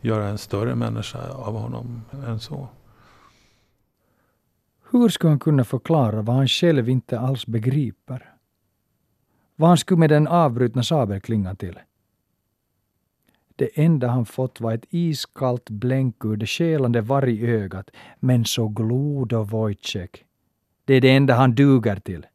[0.00, 2.68] göra en större människa av honom än så.
[4.90, 8.32] Hur skulle han kunna förklara vad han själv inte alls begriper?
[9.56, 11.78] Vad han skulle med den avbrutna sabelklingan till?
[13.56, 19.32] Det enda han fått var ett iskallt blänk ur det skelande vargögat, men så glod
[19.32, 20.24] och Wojciech.
[20.84, 22.26] Det är det enda han duger till.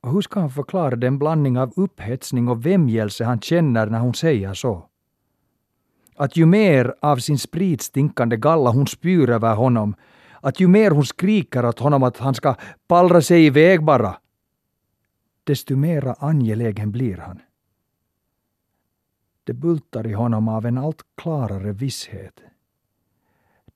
[0.00, 4.14] Och hur ska han förklara den blandning av upphetsning och vämjelse han känner när hon
[4.14, 4.88] säger så?
[6.16, 9.94] Att ju mer av sin spritstinkande galla hon spyr över honom,
[10.40, 12.54] att ju mer hon skriker åt honom att han ska
[12.86, 14.16] pallra sig iväg bara,
[15.44, 17.40] desto mera angelägen blir han.
[19.44, 22.40] Det bultar i honom av en allt klarare visshet.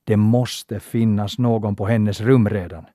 [0.03, 2.85] Det måste finnas någon på hennes rum redan.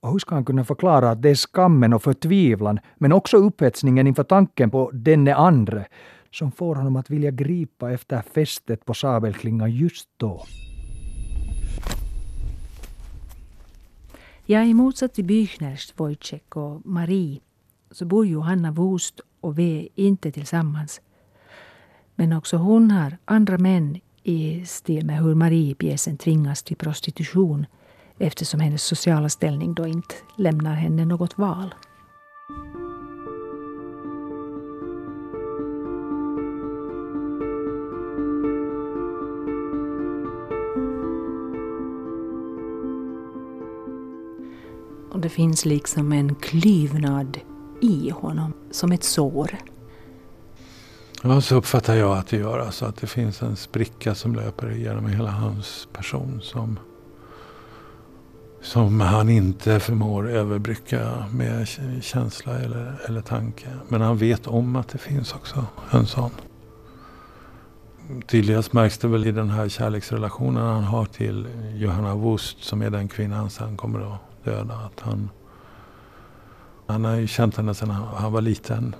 [0.00, 4.06] Och hur ska han kunna förklara att det är skammen och förtvivlan, men också upphetsningen
[4.06, 5.86] inför tanken på denne andre,
[6.30, 10.44] som får honom att vilja gripa efter fästet på sabelklingan just då?
[14.52, 17.40] Ja, i motsats till Büchners Wojciech och Marie
[17.90, 21.00] så bor Johanna Wust och V inte tillsammans.
[22.14, 26.76] Men också hon har andra män i stil med hur Marie i pjäsen tvingas till
[26.76, 27.66] prostitution
[28.18, 31.74] eftersom hennes sociala ställning då inte lämnar henne något val.
[45.32, 47.38] Finns liksom en klyvnad
[47.80, 49.56] i honom, som ett sår.
[51.22, 52.58] Ja, så uppfattar jag att det gör.
[52.58, 56.78] Alltså att det finns en spricka som löper igenom hela hans person som,
[58.62, 61.68] som han inte förmår överbrygga med
[62.02, 63.66] känsla eller, eller tanke.
[63.88, 66.30] Men han vet om att det finns också en sån.
[68.26, 72.90] Tydligast märks det väl i den här kärleksrelationen han har till Johanna Wust som är
[72.90, 74.74] den kvinna han sen kommer att döda.
[74.74, 75.30] Att han,
[76.86, 78.94] han har ju känt henne sedan han var liten.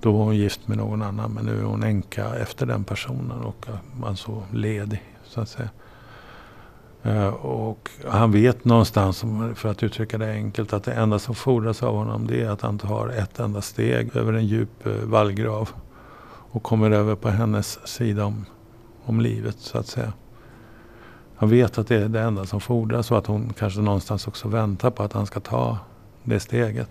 [0.00, 3.40] Då var hon gift med någon annan men nu är hon änka efter den personen
[3.42, 3.66] och
[4.04, 5.70] alltså ledig så att säga.
[7.02, 11.82] Eh, och han vet någonstans, för att uttrycka det enkelt, att det enda som fordras
[11.82, 15.70] av honom det är att han tar ett enda steg över en djup eh, vallgrav
[16.50, 18.44] och kommer över på hennes sida om,
[19.04, 20.12] om livet så att säga.
[21.36, 24.48] Han vet att det är det enda som fordras och att hon kanske någonstans också
[24.48, 25.78] väntar på att han ska ta
[26.22, 26.90] det steget.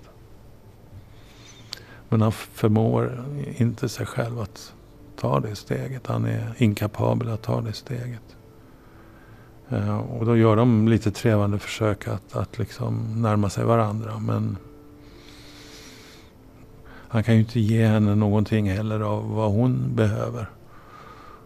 [2.09, 3.25] Men han förmår
[3.57, 4.73] inte sig själv att
[5.15, 6.07] ta det steget.
[6.07, 8.35] Han är inkapabel att ta det steget.
[9.69, 14.19] Eh, och då gör de lite trevande försök att, att liksom närma sig varandra.
[14.19, 14.57] Men
[17.07, 20.49] han kan ju inte ge henne någonting heller av vad hon behöver.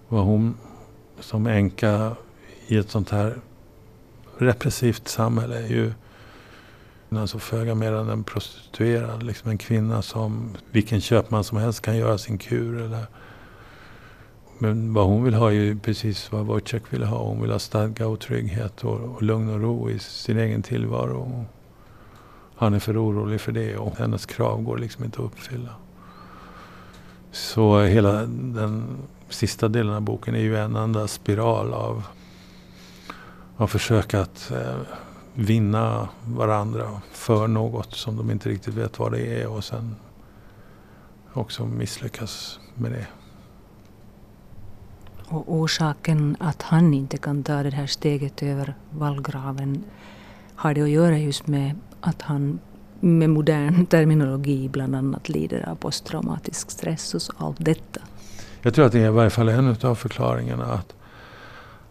[0.07, 0.55] Vad hon
[1.19, 2.15] som änka
[2.67, 3.35] i ett sånt här
[4.37, 5.93] repressivt samhälle är ju
[7.09, 9.23] alltså föga mer än en prostituerad.
[9.23, 12.81] Liksom en kvinna som vilken köpman som helst kan göra sin kur.
[12.81, 13.05] Eller.
[14.59, 17.23] Men vad hon vill ha är ju precis vad Wojciech vill ha.
[17.23, 21.45] Hon vill ha stadga och trygghet och, och lugn och ro i sin egen tillvaro.
[22.55, 25.69] Han är för orolig för det och hennes krav går liksom inte att uppfylla.
[27.31, 28.97] Så hela den
[29.29, 32.03] sista delen av boken är ju en enda spiral av,
[33.57, 34.77] av försök att eh,
[35.33, 39.95] vinna varandra för något som de inte riktigt vet vad det är och sen
[41.33, 43.07] också misslyckas med det.
[45.29, 49.83] Och orsaken att han inte kan ta det här steget över vallgraven
[50.55, 52.59] har det att göra just med att han
[52.99, 58.01] med modern terminologi bland annat lider av posttraumatisk stress och allt detta.
[58.61, 60.65] Jag tror att det är i varje fall en av förklaringarna.
[60.65, 60.96] att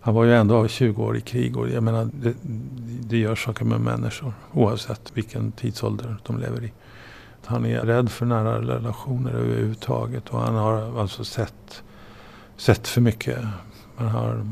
[0.06, 2.34] han var ju ändå 20 år i krig och jag menar det,
[3.00, 6.72] det gör saker med människor oavsett vilken tidsålder de lever i.
[7.44, 11.82] Han är rädd för nära relationer överhuvudtaget och han har alltså sett,
[12.56, 13.38] sett för mycket.
[13.96, 14.46] Man har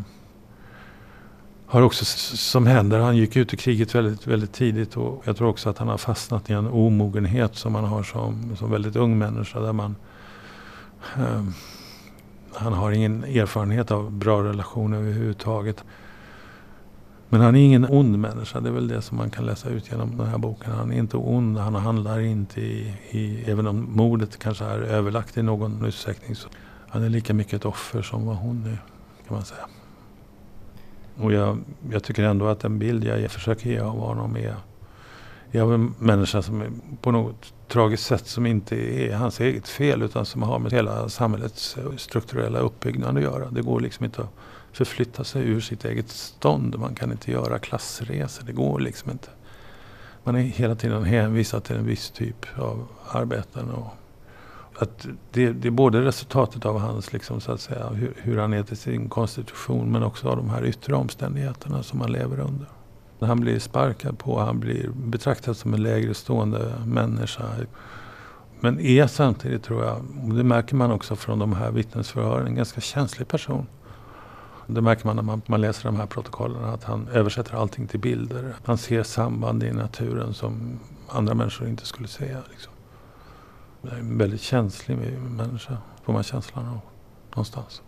[1.66, 2.04] har också,
[2.36, 5.78] som händer, han gick ut i kriget väldigt, väldigt tidigt och jag tror också att
[5.78, 9.60] han har fastnat i en omogenhet som man har som, som väldigt ung människa.
[9.60, 9.96] Där man,
[11.16, 11.44] eh,
[12.54, 15.84] han har ingen erfarenhet av bra relationer överhuvudtaget.
[17.28, 19.90] Men han är ingen ond människa, det är väl det som man kan läsa ut
[19.90, 20.72] genom den här boken.
[20.72, 25.36] Han är inte ond, han handlar inte i, i även om mordet kanske är överlagt
[25.36, 26.36] i någon utsträckning.
[26.36, 26.48] Så
[26.88, 28.78] han är lika mycket ett offer som vad hon är,
[29.28, 29.68] kan man säga.
[31.16, 31.58] Och jag,
[31.90, 34.56] jag, tycker ändå att den bild jag försöker ge av honom är,
[35.58, 39.68] är av en människa som är på något tragiskt sätt som inte är hans eget
[39.68, 43.50] fel utan som har med hela samhällets eh, strukturella uppbyggnad att göra.
[43.50, 44.34] Det går liksom inte att
[44.72, 46.78] förflytta sig ur sitt eget stånd.
[46.78, 48.46] Man kan inte göra klassresor.
[48.46, 49.28] Det går liksom inte.
[50.24, 53.70] Man är hela tiden hänvisad till en viss typ av arbeten.
[53.70, 53.86] Och,
[54.78, 58.52] att det, det, är både resultatet av hans, liksom, så att säga, hur, hur, han
[58.52, 62.68] är till sin konstitution men också av de här yttre omständigheterna som han lever under.
[63.24, 67.44] Han blir sparkad på, han blir betraktad som en lägre stående människa.
[68.60, 72.54] Men är samtidigt, tror jag, och det märker man också från de här vittnesförhören, en
[72.54, 73.66] ganska känslig person.
[74.66, 78.00] Det märker man när man, man läser de här protokollen, att han översätter allting till
[78.00, 78.54] bilder.
[78.64, 82.36] Han ser samband i naturen som andra människor inte skulle se.
[82.50, 82.72] Liksom.
[83.82, 84.98] Det är en väldigt känslig
[85.30, 86.80] människa, får man känslan av.
[87.30, 87.82] Någonstans.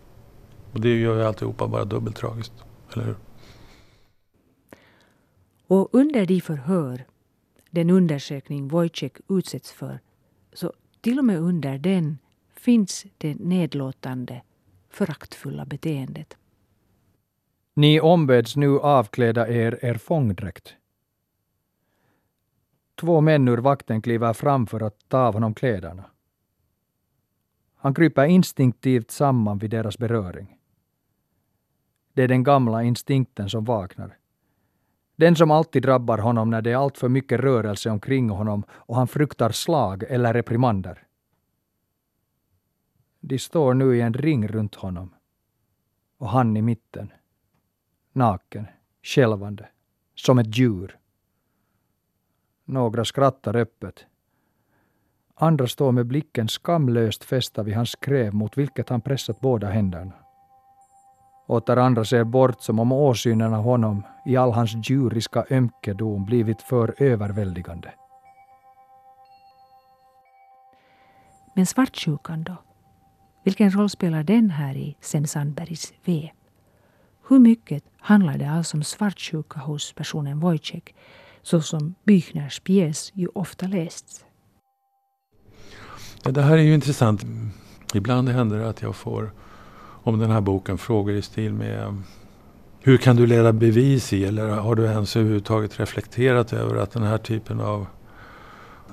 [0.73, 2.53] Och det gör ju alltihopa bara dubbelt tragiskt,
[2.93, 3.15] eller hur?
[5.67, 7.05] Och under de förhör,
[7.71, 9.99] den undersökning Wojciech utsätts för,
[10.53, 12.17] så till och med under den
[12.55, 14.41] finns det nedlåtande,
[14.89, 16.37] föraktfulla beteendet.
[17.73, 20.75] Ni ombeds nu avkläda er er fångdräkt.
[22.95, 26.03] Två män ur vakten kliver fram för att ta av honom kläderna.
[27.75, 30.57] Han kryper instinktivt samman vid deras beröring.
[32.13, 34.17] Det är den gamla instinkten som vaknar.
[35.17, 39.07] Den som alltid drabbar honom när det är alltför mycket rörelse omkring honom och han
[39.07, 41.03] fruktar slag eller reprimander.
[43.19, 45.15] De står nu i en ring runt honom
[46.17, 47.11] och han i mitten.
[48.13, 48.67] Naken,
[49.03, 49.69] skälvande,
[50.15, 50.97] som ett djur.
[52.65, 54.05] Några skrattar öppet.
[55.35, 60.13] Andra står med blicken skamlöst fästa vid hans skrev mot vilket han pressat båda händerna.
[61.47, 66.61] Åter andra ser bort som om åsynen av honom i all hans djuriska ömkedom blivit
[66.61, 67.93] för överväldigande.
[71.55, 72.55] Men svartsjukan då?
[73.43, 76.31] Vilken roll spelar den här i Sen Sandbergs V?
[77.27, 80.93] Hur mycket handlar det alltså om svartsjuka hos personen Wojciech,
[81.41, 84.25] så som Büchners pjäs ju ofta lästs?
[86.23, 87.25] Det här är ju intressant.
[87.93, 89.31] Ibland händer det att jag får
[90.07, 92.01] om den här boken frågor i stil med
[92.79, 97.03] hur kan du leda bevis i eller har du ens överhuvudtaget reflekterat över att den
[97.03, 97.87] här typen av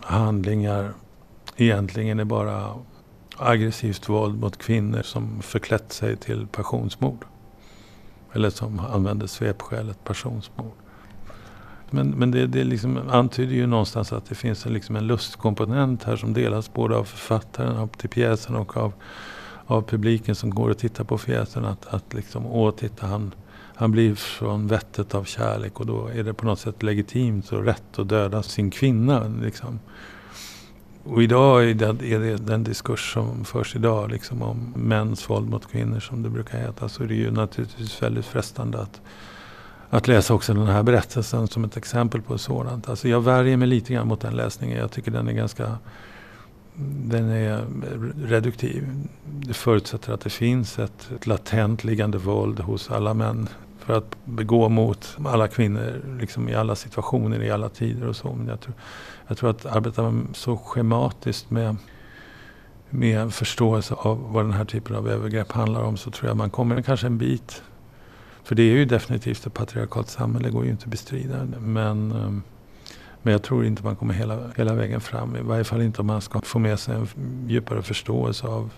[0.00, 0.92] handlingar
[1.56, 2.74] egentligen är bara
[3.36, 7.24] aggressivt våld mot kvinnor som förklätt sig till passionsmord.
[8.32, 10.72] Eller som använder svepskälet passionsmord.
[11.90, 16.04] Men, men det, det liksom antyder ju någonstans att det finns en, liksom en lustkomponent
[16.04, 18.92] här som delas både av författaren till pjäsen och av
[19.66, 23.34] av publiken som går och tittar på fjäsen att, att liksom, åh titta han,
[23.74, 27.64] han blir från vettet av kärlek och då är det på något sätt legitimt och
[27.64, 29.28] rätt att döda sin kvinna.
[29.42, 29.78] Liksom.
[31.04, 35.50] Och idag är det, är det den diskurs som förs idag liksom om mäns våld
[35.50, 36.88] mot kvinnor som det brukar heta.
[36.88, 39.00] Så är det ju naturligtvis väldigt frestande att,
[39.90, 42.88] att läsa också den här berättelsen som ett exempel på sådant.
[42.88, 44.78] Alltså jag värjer mig lite grann mot den läsningen.
[44.78, 45.78] Jag tycker den är ganska
[46.76, 47.66] den är
[48.26, 48.86] reduktiv.
[49.46, 54.16] Det förutsätter att det finns ett, ett latent liggande våld hos alla män för att
[54.24, 58.32] begå mot alla kvinnor liksom i alla situationer, i alla tider och så.
[58.32, 58.74] Men jag tror,
[59.26, 61.76] jag tror att arbetar man så schematiskt med,
[62.90, 66.36] med en förståelse av vad den här typen av övergrepp handlar om så tror jag
[66.36, 67.62] man kommer kanske en bit.
[68.44, 71.46] För det är ju definitivt ett patriarkalt samhälle, går ju inte att bestrida.
[71.58, 72.42] Men ehm,
[73.24, 75.36] men jag tror inte man kommer hela, hela vägen fram.
[75.36, 77.08] I varje fall inte om man ska få med sig en
[77.48, 78.70] djupare förståelse av,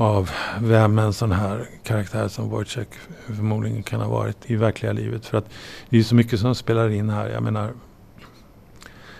[0.00, 0.30] av
[0.60, 2.88] vem en sån här karaktär som Wojciech
[3.26, 5.26] förmodligen kan ha varit i verkliga livet.
[5.26, 5.50] För att
[5.88, 7.28] det är så mycket som spelar in här.
[7.28, 7.72] Jag menar,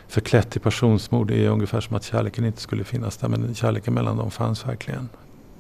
[0.09, 3.29] förklätt till passionsmord är ungefär som att kärleken inte skulle finnas där.
[3.29, 5.09] Men kärleken mellan dem fanns verkligen.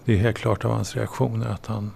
[0.05, 1.91] Det är helt klart av hans reaktioner att han,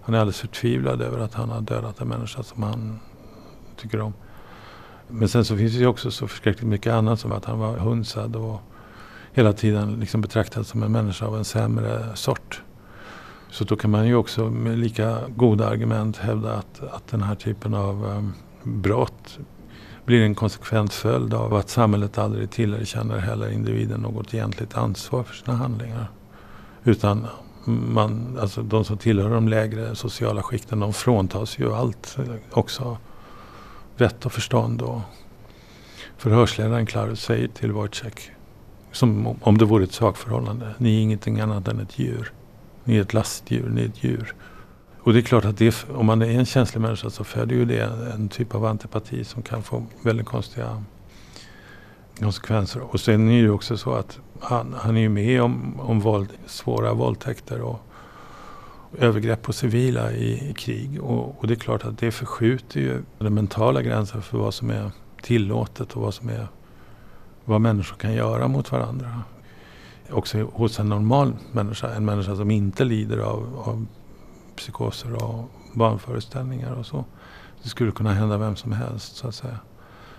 [0.00, 3.00] han är alldeles förtvivlad över att han har dödat en människa som han
[3.76, 4.14] tycker om.
[5.08, 7.76] Men sen så finns det ju också så förskräckligt mycket annat som att han var
[7.76, 8.62] hunsad och
[9.32, 12.62] hela tiden liksom betraktad som en människa av en sämre sort.
[13.50, 17.34] Så då kan man ju också med lika goda argument hävda att, att den här
[17.34, 19.38] typen av um, brott
[20.04, 25.34] blir en konsekvent följd av att samhället aldrig tillerkänner heller individen något egentligt ansvar för
[25.34, 26.10] sina handlingar.
[26.84, 27.26] Utan
[27.64, 32.98] man, alltså de som tillhör de lägre sociala skikten de fråntas ju allt eh, också
[33.96, 34.82] vett och förstånd.
[34.82, 35.00] Och
[36.16, 38.30] förhörsledaren Klarus säger till Wojciech,
[38.92, 42.32] som om det vore ett sakförhållande, ni är ingenting annat än ett djur.
[42.84, 44.34] Ni är ett lastdjur, ni är ett djur.
[45.02, 47.64] Och det är klart att det, om man är en känslig människa så föder ju
[47.64, 47.84] det
[48.14, 50.84] en typ av antipati som kan få väldigt konstiga
[52.18, 52.80] konsekvenser.
[52.80, 56.00] Och sen är det ju också så att han, han är ju med om, om
[56.00, 57.80] våld, svåra våldtäkter och
[58.98, 61.02] övergrepp på civila i, i krig.
[61.02, 64.70] Och, och, det är klart att det förskjuter ju den mentala gränsen för vad som
[64.70, 64.90] är
[65.22, 66.48] tillåtet och vad som är
[67.44, 69.22] vad människor kan göra mot varandra.
[70.10, 73.86] också hos en normal människa, en människa som inte lider av, av
[74.56, 77.04] psykoser och vanföreställningar och så.
[77.62, 79.58] Det skulle kunna hända vem som helst så att säga.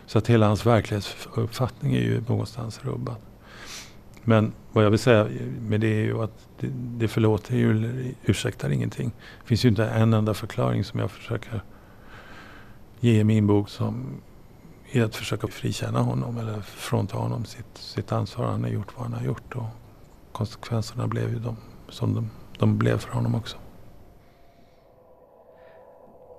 [0.06, 3.16] Så att hela hans verklighetsuppfattning är ju någonstans rubbad.
[4.24, 5.28] Men vad jag vill säga
[5.60, 9.12] med det är ju att det, det förlåter ju eller ursäktar ingenting.
[9.42, 11.62] Det finns ju inte en enda förklaring som jag försöker
[13.00, 14.22] ge i min bok som
[14.92, 18.46] i att försöka frikänna honom eller frånta honom sitt, sitt ansvar.
[18.46, 19.66] Han har gjort vad han har gjort och
[20.32, 21.58] konsekvenserna blev ju de
[21.90, 22.30] som de,
[22.60, 23.58] de blev för honom också.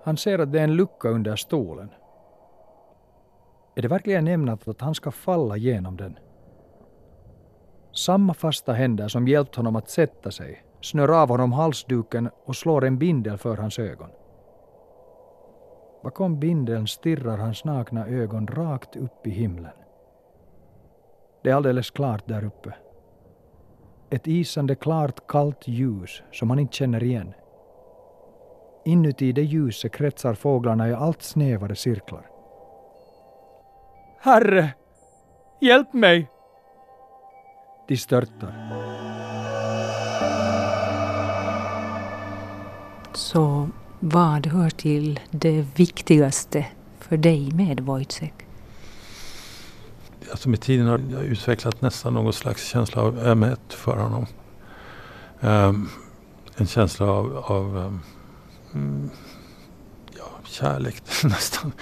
[0.04, 1.90] Han ser att det är en lucka under stolen.
[3.74, 6.18] Är det verkligen ämnat att han ska falla genom den?
[7.94, 12.84] Samma fasta händer som hjälpt honom att sätta sig snör av honom halsduken och slår
[12.84, 14.08] en bindel för hans ögon.
[16.02, 19.72] Bakom bindeln stirrar hans nakna ögon rakt upp i himlen.
[21.42, 22.74] Det är alldeles klart där uppe.
[24.10, 27.34] Ett isande klart kallt ljus som han inte känner igen.
[28.84, 32.26] Inuti det ljuset kretsar fåglarna i allt snävare cirklar.
[34.20, 34.74] Herre,
[35.60, 36.28] hjälp mig!
[37.88, 38.52] De störtar.
[43.12, 43.68] Så
[44.04, 46.66] vad hör till det viktigaste
[47.00, 48.32] för dig med Wojciech?
[50.30, 54.26] Alltså med tiden har jag utvecklat nästan någon slags känsla av ömhet för honom.
[55.40, 55.88] Um,
[56.56, 58.00] en känsla av, av
[58.72, 59.10] um,
[60.18, 61.72] ja, kärlek nästan.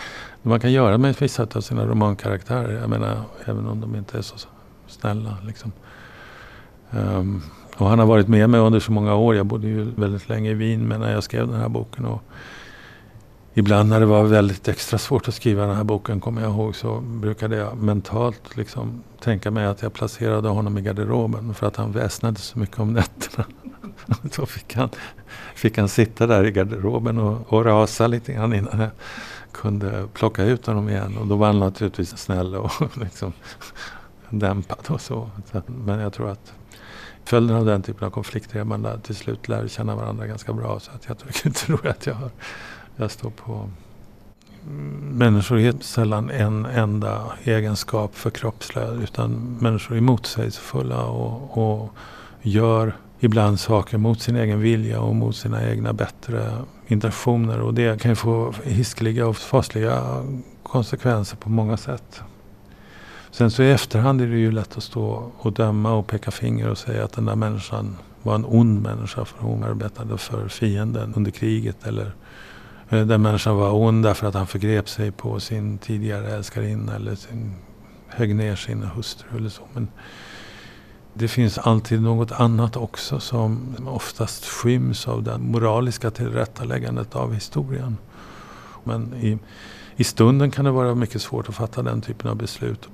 [0.43, 2.81] Man kan göra med vissa av sina romankaraktärer.
[2.81, 4.37] Jag menar, även om de inte är så
[4.87, 5.37] snälla.
[5.47, 5.73] Liksom.
[6.91, 7.43] Um,
[7.77, 9.37] och han har varit med mig under så många år.
[9.37, 12.05] Jag bodde ju väldigt länge i Wien men när jag skrev den här boken.
[12.05, 12.23] Och
[13.55, 16.77] ibland när det var väldigt extra svårt att skriva den här boken kommer jag ihåg
[16.77, 21.77] så brukade jag mentalt liksom tänka mig att jag placerade honom i garderoben för att
[21.77, 23.45] han väsnade så mycket om nätterna.
[24.31, 24.89] så fick han,
[25.55, 28.91] fick han sitta där i garderoben och, och rasa lite grann innan jag
[29.53, 31.17] kunde plocka ut honom igen.
[31.17, 33.33] Och då var han naturligtvis snäll och liksom
[34.31, 35.31] dämpad och så.
[35.67, 36.53] Men jag tror att
[37.31, 40.53] följden av den typen av konflikter är att man till slut lär känna varandra ganska
[40.53, 40.81] bra.
[40.81, 41.07] Så att
[41.45, 42.31] jag tror att jag, har,
[42.97, 43.71] jag står på...
[45.01, 49.03] Människor är sällan en enda egenskap förkroppsligad.
[49.03, 51.95] utan människor är motsägelsefulla och, och
[52.43, 56.53] gör ibland saker mot sin egen vilja och mot sina egna bättre
[56.87, 57.61] intentioner.
[57.61, 60.25] Och det kan ju få hiskeliga och fasliga
[60.63, 62.23] konsekvenser på många sätt.
[63.31, 66.69] Sen så i efterhand är det ju lätt att stå och döma och peka finger
[66.69, 71.15] och säga att den där människan var en ond människa för hon arbetade för fienden
[71.17, 71.87] under kriget.
[71.87, 72.13] Eller
[72.89, 77.15] eh, den människan var ond därför att han förgrep sig på sin tidigare älskarinna eller
[77.15, 77.55] sin,
[78.09, 79.63] högg ner sin hustru eller så.
[79.73, 79.89] Men
[81.15, 87.97] det finns alltid något annat också som oftast skyms av det moraliska tillrättaläggandet av historien.
[88.85, 89.39] Men i,
[89.97, 92.89] i stunden kan det vara mycket svårt att fatta den typen av beslut.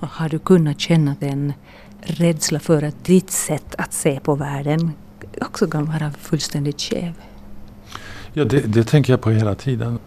[0.00, 1.52] Har du kunnat känna den
[2.00, 4.92] rädsla för att ditt sätt att se på världen
[5.40, 7.12] också kan vara fullständigt skev?
[8.32, 9.98] Ja, det, det tänker jag på hela tiden.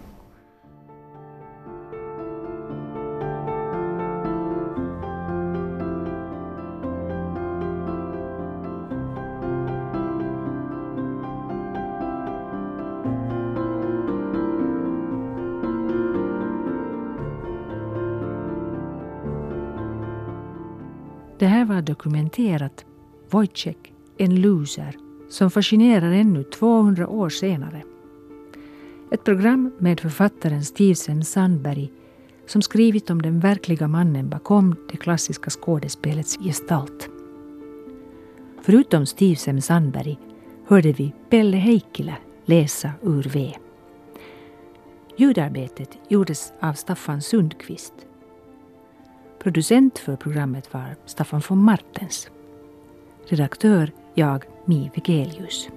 [21.39, 22.85] Det här var dokumenterat
[23.29, 24.97] Wojciech, en loser,
[25.29, 27.83] som fascinerar ännu 200 år senare.
[29.11, 31.91] Ett program med författaren Stevesen Sandberg
[32.45, 37.09] som skrivit om den verkliga mannen bakom det klassiska skådespelets gestalt.
[38.61, 40.17] Förutom Stevesen Sandberg
[40.67, 43.53] hörde vi Pelle Heikkilä läsa ur V.
[45.17, 47.93] Ljudarbetet gjordes av Staffan Sundqvist
[49.47, 52.29] Producent för programmet var Staffan von Martens.
[53.27, 55.69] Redaktör jag, Mi Vegelius.